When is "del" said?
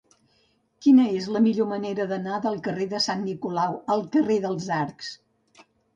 2.45-2.57